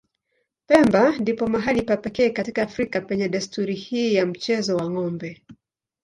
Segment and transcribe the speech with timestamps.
[0.67, 5.41] Pemba ndipo mahali pa pekee katika Afrika penye desturi hii ya mchezo wa ng'ombe.